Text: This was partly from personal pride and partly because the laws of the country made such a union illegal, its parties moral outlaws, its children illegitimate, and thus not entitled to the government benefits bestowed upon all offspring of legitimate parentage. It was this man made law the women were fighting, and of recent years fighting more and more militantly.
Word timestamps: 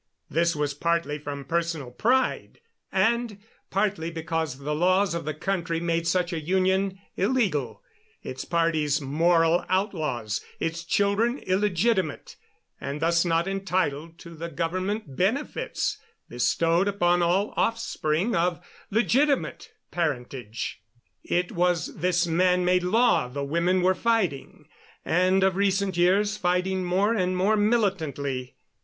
This 0.31 0.55
was 0.55 0.73
partly 0.73 1.19
from 1.19 1.45
personal 1.45 1.91
pride 1.91 2.59
and 2.91 3.37
partly 3.69 4.09
because 4.09 4.57
the 4.57 4.73
laws 4.73 5.13
of 5.13 5.25
the 5.25 5.33
country 5.35 5.79
made 5.79 6.07
such 6.07 6.33
a 6.33 6.39
union 6.41 6.97
illegal, 7.17 7.83
its 8.23 8.43
parties 8.43 8.99
moral 8.99 9.63
outlaws, 9.69 10.43
its 10.59 10.83
children 10.83 11.37
illegitimate, 11.37 12.35
and 12.81 12.99
thus 12.99 13.23
not 13.25 13.47
entitled 13.47 14.17
to 14.17 14.33
the 14.33 14.49
government 14.49 15.15
benefits 15.15 15.99
bestowed 16.27 16.87
upon 16.87 17.21
all 17.21 17.53
offspring 17.55 18.35
of 18.35 18.59
legitimate 18.89 19.69
parentage. 19.91 20.81
It 21.23 21.51
was 21.51 21.97
this 21.97 22.25
man 22.25 22.65
made 22.65 22.81
law 22.81 23.27
the 23.27 23.43
women 23.43 23.83
were 23.83 23.93
fighting, 23.93 24.67
and 25.05 25.43
of 25.43 25.55
recent 25.55 25.95
years 25.95 26.37
fighting 26.37 26.83
more 26.83 27.13
and 27.13 27.37
more 27.37 27.55
militantly. 27.55 28.55